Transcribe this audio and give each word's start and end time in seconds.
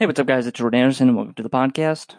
Hey, 0.00 0.06
what's 0.06 0.18
up, 0.18 0.26
guys? 0.26 0.46
It's 0.46 0.58
Jordan 0.58 0.80
Anderson, 0.80 1.08
and 1.08 1.16
welcome 1.18 1.34
to 1.34 1.42
the 1.42 1.50
podcast. 1.50 2.14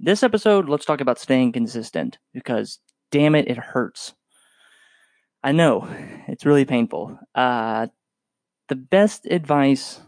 This 0.00 0.24
episode, 0.24 0.68
let's 0.68 0.84
talk 0.84 1.00
about 1.00 1.20
staying 1.20 1.52
consistent 1.52 2.18
because, 2.32 2.80
damn 3.12 3.36
it, 3.36 3.46
it 3.46 3.56
hurts. 3.56 4.14
I 5.40 5.52
know 5.52 5.86
it's 6.26 6.44
really 6.44 6.64
painful. 6.64 7.16
Uh, 7.32 7.86
the 8.66 8.74
best 8.74 9.26
advice 9.26 10.00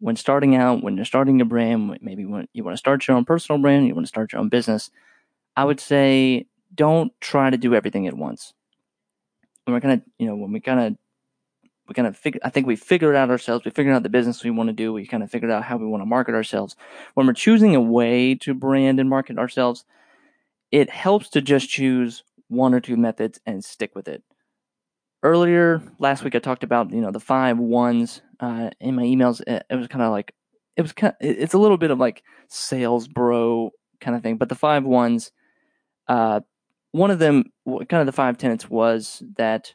when 0.00 0.16
starting 0.16 0.56
out, 0.56 0.82
when 0.82 0.96
you're 0.96 1.04
starting 1.04 1.40
a 1.40 1.44
brand, 1.44 1.96
maybe 2.02 2.24
when 2.24 2.48
you 2.52 2.64
want 2.64 2.74
to 2.74 2.78
start 2.78 3.06
your 3.06 3.16
own 3.16 3.24
personal 3.24 3.62
brand, 3.62 3.86
you 3.86 3.94
want 3.94 4.08
to 4.08 4.08
start 4.08 4.32
your 4.32 4.40
own 4.40 4.48
business, 4.48 4.90
I 5.56 5.64
would 5.64 5.78
say 5.78 6.46
don't 6.74 7.12
try 7.20 7.50
to 7.50 7.58
do 7.58 7.76
everything 7.76 8.08
at 8.08 8.14
once. 8.14 8.54
When 9.66 9.74
we're 9.74 9.80
kind 9.80 9.94
of, 9.94 10.02
you 10.18 10.26
know, 10.26 10.34
when 10.34 10.50
we 10.50 10.58
kind 10.58 10.80
of 10.80 10.96
we 11.90 11.94
kind 11.94 12.06
of 12.06 12.18
i 12.44 12.48
think 12.48 12.66
we 12.66 12.76
figured 12.76 13.16
out 13.16 13.30
ourselves 13.30 13.64
we 13.64 13.70
figured 13.70 13.94
out 13.94 14.04
the 14.04 14.08
business 14.08 14.44
we 14.44 14.50
want 14.50 14.68
to 14.68 14.72
do 14.72 14.92
we 14.92 15.06
kind 15.06 15.22
of 15.22 15.30
figured 15.30 15.50
out 15.50 15.64
how 15.64 15.76
we 15.76 15.86
want 15.86 16.00
to 16.00 16.06
market 16.06 16.34
ourselves. 16.34 16.76
When 17.14 17.26
we're 17.26 17.32
choosing 17.34 17.74
a 17.74 17.80
way 17.80 18.36
to 18.36 18.54
brand 18.54 19.00
and 19.00 19.10
market 19.10 19.36
ourselves 19.36 19.84
it 20.70 20.88
helps 20.88 21.28
to 21.30 21.42
just 21.42 21.68
choose 21.68 22.22
one 22.46 22.72
or 22.72 22.80
two 22.80 22.96
methods 22.96 23.40
and 23.44 23.64
stick 23.64 23.94
with 23.94 24.06
it. 24.06 24.22
Earlier 25.22 25.82
last 25.98 26.22
week 26.22 26.36
i 26.36 26.38
talked 26.38 26.62
about 26.62 26.92
you 26.92 27.00
know 27.00 27.10
the 27.10 27.20
five 27.20 27.58
ones 27.58 28.22
uh, 28.38 28.70
in 28.80 28.94
my 28.94 29.02
emails. 29.02 29.42
It, 29.46 29.66
it 29.68 29.74
was 29.74 29.88
kind 29.88 30.02
of 30.02 30.12
like 30.12 30.32
it 30.76 30.82
was 30.82 30.92
kind 30.92 31.12
of, 31.12 31.16
it's 31.20 31.54
a 31.54 31.58
little 31.58 31.76
bit 31.76 31.90
of 31.90 31.98
like 31.98 32.22
sales 32.48 33.08
bro 33.08 33.70
kind 34.00 34.16
of 34.16 34.22
thing 34.22 34.36
but 34.38 34.48
the 34.48 34.54
five 34.54 34.84
ones 34.84 35.30
uh, 36.08 36.40
one 36.92 37.10
of 37.10 37.18
them 37.18 37.44
kind 37.66 38.00
of 38.00 38.06
the 38.06 38.12
five 38.12 38.38
tenets 38.38 38.70
was 38.70 39.22
that 39.36 39.74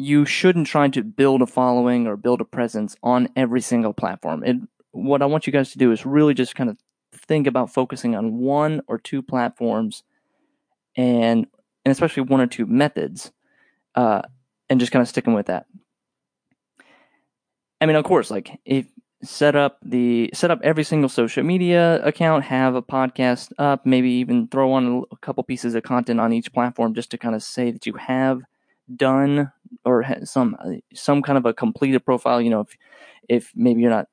you 0.00 0.24
shouldn't 0.24 0.68
try 0.68 0.88
to 0.88 1.02
build 1.02 1.42
a 1.42 1.46
following 1.46 2.06
or 2.06 2.16
build 2.16 2.40
a 2.40 2.44
presence 2.44 2.96
on 3.02 3.28
every 3.34 3.60
single 3.60 3.92
platform. 3.92 4.44
It, 4.44 4.56
what 4.92 5.22
I 5.22 5.26
want 5.26 5.46
you 5.46 5.52
guys 5.52 5.72
to 5.72 5.78
do 5.78 5.90
is 5.90 6.06
really 6.06 6.34
just 6.34 6.54
kind 6.54 6.70
of 6.70 6.78
think 7.12 7.48
about 7.48 7.74
focusing 7.74 8.14
on 8.14 8.38
one 8.38 8.80
or 8.86 8.98
two 8.98 9.22
platforms 9.22 10.04
and 10.96 11.48
and 11.84 11.90
especially 11.90 12.22
one 12.22 12.40
or 12.40 12.46
two 12.46 12.64
methods 12.64 13.32
uh, 13.96 14.22
and 14.70 14.78
just 14.78 14.92
kind 14.92 15.02
of 15.02 15.08
sticking 15.08 15.34
with 15.34 15.46
that. 15.46 15.66
I 17.80 17.86
mean, 17.86 17.96
of 17.96 18.04
course, 18.04 18.30
like 18.30 18.60
if 18.64 18.86
set 19.24 19.56
up 19.56 19.78
the 19.82 20.30
set 20.32 20.52
up 20.52 20.60
every 20.62 20.84
single 20.84 21.08
social 21.08 21.42
media 21.42 22.00
account, 22.04 22.44
have 22.44 22.76
a 22.76 22.82
podcast 22.82 23.50
up, 23.58 23.84
maybe 23.84 24.10
even 24.10 24.46
throw 24.46 24.72
on 24.72 25.02
a 25.10 25.16
couple 25.16 25.42
pieces 25.42 25.74
of 25.74 25.82
content 25.82 26.20
on 26.20 26.32
each 26.32 26.52
platform 26.52 26.94
just 26.94 27.10
to 27.10 27.18
kind 27.18 27.34
of 27.34 27.42
say 27.42 27.72
that 27.72 27.84
you 27.84 27.94
have 27.94 28.42
done 28.94 29.52
or 29.84 30.04
some 30.24 30.56
some 30.94 31.22
kind 31.22 31.38
of 31.38 31.46
a 31.46 31.54
completed 31.54 32.04
profile. 32.04 32.40
You 32.40 32.50
know, 32.50 32.60
if 32.60 32.76
if 33.28 33.52
maybe 33.54 33.80
you're 33.80 33.90
not 33.90 34.08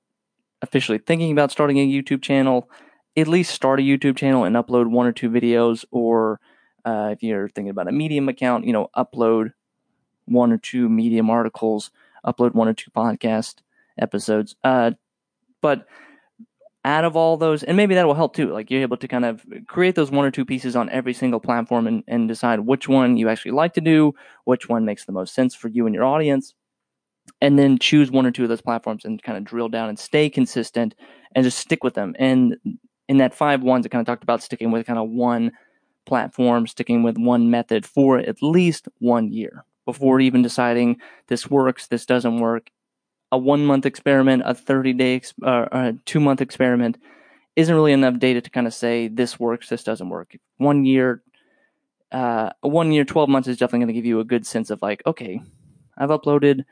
officially 0.61 0.97
thinking 0.97 1.31
about 1.31 1.51
starting 1.51 1.77
a 1.77 1.87
YouTube 1.87 2.21
channel, 2.21 2.69
at 3.15 3.27
least 3.27 3.53
start 3.53 3.79
a 3.79 3.83
YouTube 3.83 4.17
channel 4.17 4.43
and 4.43 4.55
upload 4.55 4.87
one 4.87 5.07
or 5.07 5.11
two 5.11 5.29
videos. 5.29 5.85
Or 5.91 6.39
uh, 6.83 7.09
if 7.11 7.23
you're 7.23 7.49
thinking 7.49 7.69
about 7.69 7.87
a 7.87 7.91
Medium 7.91 8.29
account, 8.29 8.65
you 8.65 8.73
know, 8.73 8.89
upload 8.95 9.53
one 10.25 10.51
or 10.51 10.57
two 10.57 10.89
Medium 10.89 11.29
articles, 11.29 11.91
upload 12.25 12.53
one 12.53 12.67
or 12.67 12.73
two 12.73 12.91
podcast 12.91 13.55
episodes. 13.97 14.55
Uh, 14.63 14.91
but 15.61 15.87
out 16.85 17.03
of 17.03 17.15
all 17.15 17.35
those, 17.35 17.63
and 17.63 17.75
maybe 17.75 17.95
that 17.95 18.05
will 18.05 18.13
help 18.13 18.35
too. 18.35 18.53
Like 18.53 18.69
you're 18.69 18.83
able 18.83 18.97
to 18.97 19.07
kind 19.07 19.25
of 19.25 19.43
create 19.67 19.95
those 19.95 20.11
one 20.11 20.23
or 20.23 20.31
two 20.31 20.45
pieces 20.45 20.75
on 20.75 20.87
every 20.91 21.13
single 21.13 21.39
platform 21.39 21.87
and, 21.87 22.03
and 22.07 22.27
decide 22.27 22.61
which 22.61 22.87
one 22.87 23.17
you 23.17 23.27
actually 23.27 23.51
like 23.51 23.73
to 23.73 23.81
do, 23.81 24.13
which 24.45 24.69
one 24.69 24.85
makes 24.85 25.05
the 25.05 25.11
most 25.11 25.33
sense 25.33 25.55
for 25.55 25.67
you 25.67 25.87
and 25.87 25.95
your 25.95 26.05
audience, 26.05 26.53
and 27.41 27.57
then 27.57 27.79
choose 27.79 28.11
one 28.11 28.25
or 28.25 28.31
two 28.31 28.43
of 28.43 28.49
those 28.49 28.61
platforms 28.61 29.03
and 29.03 29.21
kind 29.23 29.37
of 29.37 29.43
drill 29.43 29.67
down 29.67 29.89
and 29.89 29.97
stay 29.97 30.29
consistent 30.29 30.93
and 31.35 31.43
just 31.43 31.57
stick 31.57 31.83
with 31.83 31.95
them. 31.95 32.15
And 32.19 32.55
in 33.09 33.17
that 33.17 33.33
five 33.33 33.63
ones, 33.63 33.85
I 33.85 33.89
kind 33.89 34.01
of 34.01 34.05
talked 34.05 34.23
about 34.23 34.43
sticking 34.43 34.71
with 34.71 34.85
kind 34.85 34.99
of 34.99 35.09
one 35.09 35.51
platform, 36.05 36.67
sticking 36.67 37.01
with 37.01 37.17
one 37.17 37.49
method 37.49 37.83
for 37.83 38.19
at 38.19 38.43
least 38.43 38.87
one 38.99 39.33
year 39.33 39.65
before 39.85 40.19
even 40.19 40.43
deciding 40.43 40.97
this 41.27 41.49
works, 41.49 41.87
this 41.87 42.05
doesn't 42.05 42.39
work, 42.39 42.69
a 43.31 43.37
one 43.37 43.65
month 43.65 43.85
experiment, 43.85 44.43
a 44.45 44.53
30 44.53 44.93
day, 44.93 45.21
uh, 45.43 45.65
a 45.71 45.93
two 46.05 46.19
month 46.19 46.41
experiment 46.41 46.97
isn't 47.55 47.73
really 47.73 47.93
enough 47.93 48.19
data 48.19 48.41
to 48.41 48.49
kind 48.49 48.67
of 48.67 48.73
say 48.73 49.07
this 49.07 49.39
works, 49.39 49.69
this 49.69 49.83
doesn't 49.83 50.09
work. 50.09 50.35
One 50.57 50.85
year, 50.85 51.23
uh, 52.11 52.51
one 52.61 52.91
year, 52.91 53.05
12 53.05 53.29
months 53.29 53.47
is 53.47 53.57
definitely 53.57 53.79
going 53.79 53.87
to 53.87 53.93
give 53.93 54.05
you 54.05 54.19
a 54.19 54.25
good 54.25 54.45
sense 54.45 54.69
of 54.69 54.81
like, 54.81 55.01
okay, 55.05 55.41
I've 55.97 56.09
uploaded 56.09 56.65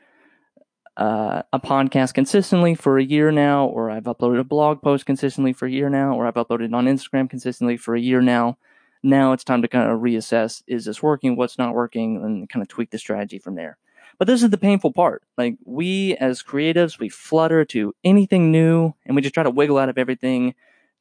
uh, 0.96 1.42
a 1.52 1.58
podcast 1.58 2.14
consistently 2.14 2.74
for 2.74 2.98
a 2.98 3.04
year 3.04 3.32
now, 3.32 3.66
or 3.66 3.90
I've 3.90 4.04
uploaded 4.04 4.40
a 4.40 4.44
blog 4.44 4.82
post 4.82 5.06
consistently 5.06 5.52
for 5.52 5.66
a 5.66 5.70
year 5.70 5.88
now, 5.88 6.14
or 6.14 6.26
I've 6.26 6.34
uploaded 6.34 6.72
on 6.74 6.86
Instagram 6.86 7.28
consistently 7.28 7.76
for 7.76 7.94
a 7.94 8.00
year 8.00 8.20
now. 8.20 8.58
Now 9.02 9.32
it's 9.32 9.44
time 9.44 9.60
to 9.62 9.68
kind 9.68 9.90
of 9.90 10.00
reassess 10.00 10.62
is 10.66 10.84
this 10.84 11.02
working, 11.02 11.36
what's 11.36 11.58
not 11.58 11.74
working, 11.74 12.16
and 12.16 12.48
kind 12.48 12.62
of 12.62 12.68
tweak 12.68 12.90
the 12.90 12.98
strategy 12.98 13.38
from 13.38 13.54
there. 13.54 13.76
But 14.18 14.26
this 14.26 14.42
is 14.42 14.50
the 14.50 14.58
painful 14.58 14.92
part. 14.92 15.22
Like 15.36 15.56
we 15.64 16.16
as 16.16 16.42
creatives, 16.42 16.98
we 16.98 17.08
flutter 17.08 17.64
to 17.66 17.94
anything 18.04 18.50
new 18.50 18.94
and 19.06 19.16
we 19.16 19.22
just 19.22 19.34
try 19.34 19.42
to 19.42 19.50
wiggle 19.50 19.78
out 19.78 19.88
of 19.88 19.98
everything 19.98 20.54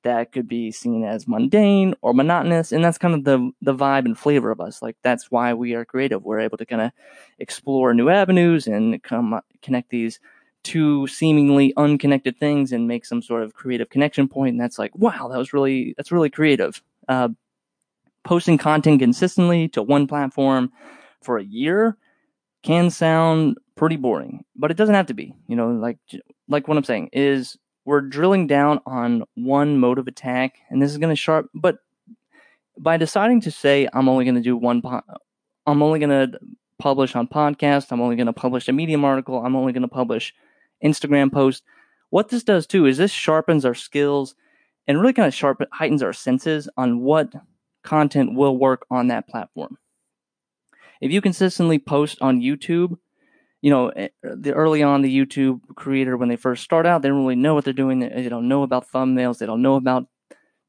that 0.03 0.31
could 0.31 0.47
be 0.47 0.71
seen 0.71 1.03
as 1.03 1.27
mundane 1.27 1.95
or 2.01 2.13
monotonous. 2.13 2.71
And 2.71 2.83
that's 2.83 2.97
kind 2.97 3.13
of 3.13 3.23
the, 3.23 3.51
the 3.61 3.73
vibe 3.73 4.05
and 4.05 4.17
flavor 4.17 4.51
of 4.51 4.59
us. 4.59 4.81
Like 4.81 4.97
that's 5.01 5.31
why 5.31 5.53
we 5.53 5.73
are 5.73 5.85
creative. 5.85 6.23
We're 6.23 6.41
able 6.41 6.57
to 6.57 6.65
kind 6.65 6.81
of 6.81 6.91
explore 7.39 7.93
new 7.93 8.09
avenues 8.09 8.67
and 8.67 9.01
come 9.01 9.39
connect 9.61 9.89
these 9.89 10.19
two 10.63 11.07
seemingly 11.07 11.73
unconnected 11.77 12.37
things 12.37 12.71
and 12.71 12.87
make 12.87 13.05
some 13.05 13.21
sort 13.21 13.43
of 13.43 13.53
creative 13.53 13.89
connection 13.89 14.27
point. 14.27 14.53
And 14.53 14.61
that's 14.61 14.79
like, 14.79 14.95
wow, 14.95 15.29
that 15.29 15.37
was 15.37 15.53
really, 15.53 15.93
that's 15.97 16.11
really 16.11 16.29
creative. 16.29 16.81
Uh, 17.07 17.29
posting 18.23 18.57
content 18.57 18.99
consistently 18.99 19.67
to 19.69 19.81
one 19.81 20.07
platform 20.07 20.71
for 21.21 21.37
a 21.37 21.43
year 21.43 21.97
can 22.63 22.89
sound 22.89 23.57
pretty 23.75 23.97
boring, 23.97 24.43
but 24.55 24.71
it 24.71 24.77
doesn't 24.77 24.95
have 24.95 25.07
to 25.07 25.13
be. 25.13 25.33
You 25.47 25.55
know, 25.55 25.71
like 25.71 25.97
like 26.47 26.67
what 26.67 26.77
I'm 26.77 26.83
saying 26.83 27.09
is 27.13 27.57
we're 27.85 28.01
drilling 28.01 28.47
down 28.47 28.79
on 28.85 29.23
one 29.35 29.77
mode 29.77 29.99
of 29.99 30.07
attack, 30.07 30.57
and 30.69 30.81
this 30.81 30.91
is 30.91 30.97
going 30.97 31.11
to 31.11 31.15
sharp. 31.15 31.49
But 31.53 31.77
by 32.77 32.97
deciding 32.97 33.41
to 33.41 33.51
say 33.51 33.87
I'm 33.93 34.09
only 34.09 34.25
going 34.25 34.35
to 34.35 34.41
do 34.41 34.57
one, 34.57 34.81
po- 34.81 35.01
I'm 35.67 35.83
only 35.83 35.99
going 35.99 36.09
to 36.09 36.39
publish 36.79 37.15
on 37.15 37.27
podcast. 37.27 37.91
I'm 37.91 38.01
only 38.01 38.15
going 38.15 38.27
to 38.27 38.33
publish 38.33 38.67
a 38.67 38.73
Medium 38.73 39.05
article. 39.05 39.45
I'm 39.45 39.55
only 39.55 39.73
going 39.73 39.83
to 39.83 39.87
publish 39.87 40.33
Instagram 40.83 41.31
post. 41.31 41.63
What 42.09 42.29
this 42.29 42.43
does 42.43 42.67
too 42.67 42.85
is 42.85 42.97
this 42.97 43.11
sharpens 43.11 43.65
our 43.65 43.75
skills 43.75 44.35
and 44.87 44.99
really 44.99 45.13
kind 45.13 45.27
of 45.27 45.33
sharp 45.33 45.61
heightens 45.71 46.03
our 46.03 46.13
senses 46.13 46.69
on 46.77 46.99
what 47.01 47.33
content 47.83 48.35
will 48.35 48.57
work 48.57 48.85
on 48.89 49.07
that 49.07 49.27
platform 49.27 49.77
if 51.03 51.11
you 51.11 51.19
consistently 51.19 51.79
post 51.79 52.17
on 52.21 52.39
YouTube, 52.39 52.97
you 53.61 53.69
know, 53.69 53.89
eh, 53.89 54.07
the 54.23 54.53
early 54.53 54.81
on 54.81 55.01
the 55.01 55.13
YouTube 55.13 55.59
creator 55.75 56.15
when 56.15 56.29
they 56.29 56.37
first 56.37 56.63
start 56.63 56.85
out, 56.85 57.01
they 57.01 57.09
don't 57.09 57.19
really 57.19 57.35
know 57.35 57.53
what 57.53 57.65
they're 57.65 57.73
doing. 57.73 57.99
They 57.99 58.29
don't 58.29 58.47
know 58.47 58.63
about 58.63 58.89
thumbnails. 58.89 59.37
They 59.37 59.45
don't 59.45 59.61
know 59.61 59.75
about 59.75 60.07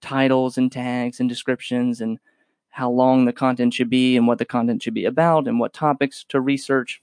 titles 0.03 0.59
and 0.59 0.73
tags 0.73 1.21
and 1.21 1.29
descriptions 1.29 2.01
and 2.01 2.19
how 2.71 2.91
long 2.91 3.25
the 3.25 3.33
content 3.33 3.75
should 3.75 3.89
be 3.89 4.17
and 4.17 4.27
what 4.27 4.39
the 4.39 4.45
content 4.45 4.83
should 4.83 4.93
be 4.93 5.05
about 5.05 5.47
and 5.47 5.61
what 5.61 5.73
topics 5.73 6.25
to 6.31 6.41
research. 6.41 7.01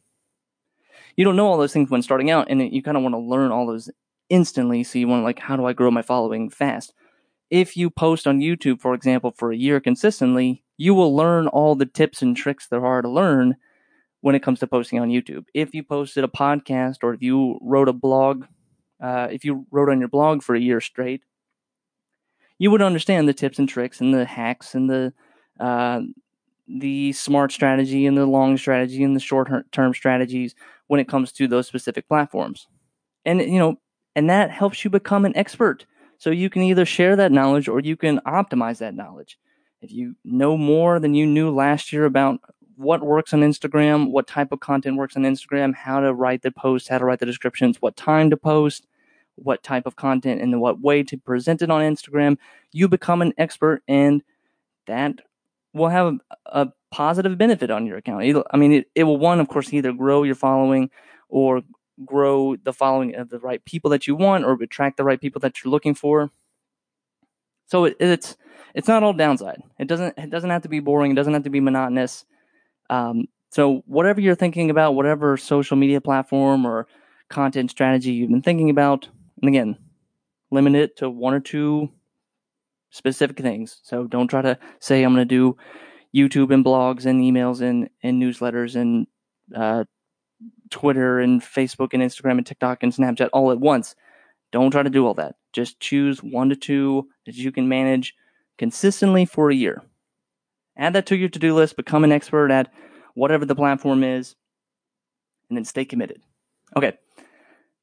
You 1.16 1.24
don't 1.24 1.38
know 1.38 1.48
all 1.48 1.58
those 1.58 1.72
things 1.72 1.90
when 1.90 2.02
starting 2.02 2.30
out, 2.30 2.48
and 2.50 2.62
you 2.74 2.84
kind 2.84 2.98
of 2.98 3.04
want 3.04 3.14
to 3.14 3.20
learn 3.20 3.52
all 3.52 3.66
those 3.66 3.90
instantly. 4.30 4.84
So 4.84 5.00
you 5.00 5.08
want 5.08 5.22
to 5.22 5.26
like, 5.26 5.40
how 5.40 5.56
do 5.56 5.66
I 5.66 5.72
grow 5.72 5.90
my 5.90 6.02
following 6.02 6.50
fast? 6.50 6.94
If 7.50 7.78
you 7.78 7.90
post 7.90 8.28
on 8.28 8.40
YouTube, 8.40 8.82
for 8.82 8.94
example, 8.94 9.32
for 9.32 9.54
a 9.54 9.58
year 9.58 9.80
consistently, 9.80 10.64
you 10.82 10.96
will 10.96 11.16
learn 11.16 11.46
all 11.48 11.76
the 11.76 11.86
tips 11.86 12.24
and 12.24 12.36
tricks 12.36 12.66
there 12.66 12.84
are 12.84 13.04
to 13.04 13.08
learn 13.08 13.56
when 14.22 14.34
it 14.34 14.42
comes 14.42 14.60
to 14.60 14.66
posting 14.66 14.98
on 14.98 15.10
YouTube. 15.10 15.46
If 15.54 15.76
you 15.76 15.84
posted 15.84 16.24
a 16.24 16.28
podcast 16.28 17.04
or 17.04 17.14
if 17.14 17.22
you 17.22 17.60
wrote 17.62 17.88
a 17.88 17.94
blog, 17.94 18.46
uh, 19.00 19.28
if 19.30 19.46
you 19.46 19.68
wrote 19.70 19.90
on 19.90 20.00
your 20.00 20.10
blog 20.10 20.42
for 20.42 20.56
a 20.56 20.60
year 20.60 20.82
straight, 20.82 21.22
you 22.58 22.72
would 22.72 22.82
understand 22.82 23.30
the 23.30 23.34
tips 23.34 23.60
and 23.60 23.70
tricks 23.70 24.02
and 24.02 24.12
the 24.12 24.26
hacks 24.26 24.74
and 24.74 24.90
the 24.90 25.14
uh, 25.60 26.02
the 26.68 27.14
smart 27.14 27.52
strategy 27.52 28.08
and 28.08 28.18
the 28.18 28.26
long 28.26 28.58
strategy 28.58 29.04
and 29.04 29.16
the 29.16 29.20
short 29.20 29.52
term 29.72 29.94
strategies 29.94 30.56
when 30.88 31.00
it 31.00 31.08
comes 31.08 31.32
to 31.34 31.48
those 31.48 31.68
specific 31.68 32.08
platforms. 32.08 32.66
And 33.24 33.40
you 33.40 33.60
know, 33.60 33.80
and 34.16 34.32
that 34.32 34.50
helps 34.50 34.84
you 34.84 34.90
become 34.90 35.26
an 35.26 35.38
expert. 35.38 35.86
So 36.18 36.32
you 36.32 36.50
can 36.50 36.64
either 36.64 36.86
share 36.86 37.16
that 37.18 37.32
knowledge 37.32 37.68
or 37.68 37.82
you 37.82 37.96
can 37.96 38.20
optimize 38.26 38.80
that 38.80 38.96
knowledge 38.96 39.38
if 39.82 39.92
you 39.92 40.16
know 40.24 40.58
more 40.58 41.00
than 41.00 41.14
you 41.14 41.26
knew 41.26 41.50
last 41.50 41.92
year 41.92 42.06
about 42.06 42.40
what 42.76 43.04
works 43.04 43.34
on 43.34 43.42
Instagram, 43.42 44.12
what 44.12 44.28
type 44.28 44.52
of 44.52 44.60
content 44.60 44.98
works 44.98 45.16
on 45.16 45.24
Instagram, 45.24 45.74
how 45.76 46.00
to 46.00 46.14
write 46.14 46.42
the 46.42 46.52
post, 46.52 46.88
how 46.88 46.98
to 46.98 47.06
write 47.06 47.20
the 47.20 47.26
descriptions, 47.26 47.82
what 47.82 47.96
time 47.96 48.30
to 48.30 48.38
post, 48.38 48.88
what 49.36 49.64
type 49.64 49.86
of 49.86 49.96
content, 49.96 50.42
and 50.42 50.62
what 50.62 50.82
way 50.82 51.04
to 51.04 51.18
present 51.18 51.62
it 51.62 51.70
on 51.70 51.82
Instagram, 51.82 52.38
you 52.72 52.88
become 52.88 53.22
an 53.22 53.34
expert, 53.38 53.84
and 53.88 54.24
that 54.88 55.16
will 55.74 55.90
have 55.90 56.08
a, 56.08 56.20
a 56.64 56.74
positive 56.92 57.38
benefit 57.38 57.72
on 57.72 57.86
your 57.86 57.98
account. 57.98 58.24
I 58.52 58.58
mean, 58.58 58.74
it, 58.74 58.88
it 58.96 59.04
will 59.04 59.18
one, 59.18 59.40
of 59.40 59.48
course, 59.48 59.72
either 59.74 59.94
grow 59.94 60.24
your 60.24 60.36
following 60.36 60.90
or 61.30 61.62
grow 62.06 62.56
the 62.56 62.74
following 62.74 63.16
of 63.16 63.30
the 63.30 63.40
right 63.40 63.64
people 63.66 63.92
that 63.92 64.08
you 64.08 64.16
want 64.16 64.44
or 64.44 64.54
attract 64.54 64.98
the 64.98 65.04
right 65.04 65.22
people 65.22 65.40
that 65.40 65.64
you're 65.64 65.72
looking 65.72 65.96
for. 65.96 66.32
So 67.72 67.86
it, 67.86 67.96
it's 68.02 68.36
it's 68.76 68.90
not 68.90 69.02
all 69.02 69.14
downside. 69.14 69.64
It 69.80 69.88
doesn't 69.88 70.18
it 70.18 70.30
doesn't 70.30 70.50
have 70.50 70.64
to 70.64 70.70
be 70.70 70.82
boring. 70.82 71.12
It 71.12 71.16
doesn't 71.16 71.34
have 71.34 71.44
to 71.44 71.50
be 71.50 71.62
monotonous. 71.62 72.26
Um, 72.90 73.28
so 73.50 73.82
whatever 73.86 74.20
you're 74.20 74.36
thinking 74.36 74.70
about, 74.70 74.94
whatever 74.94 75.38
social 75.38 75.78
media 75.78 76.02
platform 76.02 76.66
or 76.66 76.86
content 77.30 77.72
strategy 77.72 78.12
you've 78.12 78.30
been 78.30 78.42
thinking 78.42 78.70
about, 78.70 79.08
and 79.42 79.48
again, 79.48 79.78
limit 80.52 80.76
it 80.76 80.98
to 80.98 81.10
one 81.10 81.34
or 81.34 81.40
two 81.40 81.90
specific 82.90 83.40
things. 83.40 83.80
So 83.84 84.06
don't 84.06 84.28
try 84.28 84.42
to 84.42 84.58
say 84.80 85.04
I'm 85.04 85.14
going 85.14 85.26
to 85.26 85.36
do 85.36 85.56
YouTube 86.14 86.54
and 86.54 86.66
blogs 86.66 87.06
and 87.06 87.22
emails 87.22 87.62
and, 87.62 87.90
and 88.04 88.22
newsletters 88.22 88.76
and 88.76 89.08
uh, 89.56 89.86
Twitter 90.70 91.22
and 91.22 91.42
Facebook 91.42 91.94
and 91.94 92.04
Instagram 92.04 92.38
and 92.38 92.46
TikTok 92.46 92.84
and 92.84 92.92
Snapchat 92.92 93.30
all 93.32 93.50
at 93.50 93.62
once. 93.62 93.96
Don't 94.52 94.72
try 94.72 94.84
to 94.84 94.90
do 94.90 95.06
all 95.06 95.14
that. 95.16 95.36
Just 95.54 95.80
choose 95.80 96.22
one 96.22 96.50
to 96.50 96.56
two 96.56 97.08
that 97.26 97.36
you 97.36 97.52
can 97.52 97.70
manage 97.70 98.14
consistently 98.58 99.26
for 99.26 99.50
a 99.50 99.56
year. 99.56 99.82
Add 100.78 100.94
that 100.94 101.06
to 101.08 101.16
your 101.16 101.30
to 101.30 101.40
do 101.40 101.56
list, 101.56 101.76
become 101.76 102.04
an 102.04 102.12
expert 102.12 102.52
at 102.52 102.72
whatever 103.14 103.46
the 103.46 103.56
platform 103.56 104.04
is, 104.04 104.36
and 105.50 105.58
then 105.58 105.66
stay 105.66 105.86
committed. 105.86 106.22
Okay. 106.76 106.94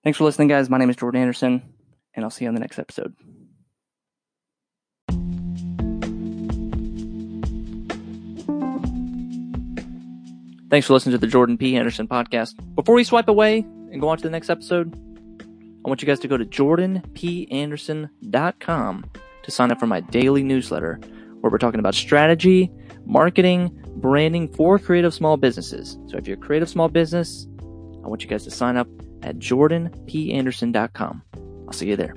Thanks 0.05 0.19
for 0.19 0.25
listening, 0.25 0.49
guys. 0.49 0.70
My 0.70 0.79
name 0.79 0.91
is 0.91 0.97
Jordan 0.97 1.20
Anderson, 1.20 1.62
and 2.15 2.25
I'll 2.25 2.31
see 2.31 2.44
you 2.44 2.49
on 2.49 2.55
the 2.55 2.61
next 2.61 2.79
episode. 2.79 3.14
Thanks 10.71 10.87
for 10.87 10.93
listening 10.93 11.12
to 11.12 11.19
the 11.19 11.26
Jordan 11.26 11.56
P. 11.56 11.76
Anderson 11.76 12.06
podcast. 12.06 12.53
Before 12.75 12.94
we 12.94 13.03
swipe 13.03 13.29
away 13.29 13.61
and 13.91 14.03
go 14.03 14.09
on 14.09 14.19
to 14.19 14.23
the 14.23 14.31
next 14.31 14.50
episode, 14.50 14.94
I 15.88 15.90
want 15.90 16.02
you 16.02 16.06
guys 16.06 16.20
to 16.20 16.29
go 16.29 16.37
to 16.37 16.44
jordanpanderson.com 16.44 19.11
to 19.43 19.50
sign 19.50 19.70
up 19.70 19.81
for 19.81 19.87
my 19.87 20.00
daily 20.00 20.43
newsletter 20.43 21.00
where 21.40 21.50
we're 21.50 21.56
talking 21.56 21.81
about 21.81 21.94
strategy, 21.94 22.70
marketing, 23.06 23.75
branding 23.96 24.52
for 24.52 24.79
creative 24.79 25.14
small 25.14 25.38
businesses. 25.38 25.96
So 26.08 26.19
if 26.19 26.29
you're 26.29 26.37
a 26.37 26.40
creative 26.40 26.69
small 26.69 26.90
business, 26.90 27.46
I 28.05 28.08
want 28.08 28.23
you 28.23 28.29
guys 28.29 28.44
to 28.44 28.50
sign 28.50 28.76
up 28.76 28.87
at 29.23 29.38
jordanpanderson.com. 29.38 31.23
I'll 31.67 31.73
see 31.73 31.88
you 31.88 31.96
there. 31.96 32.14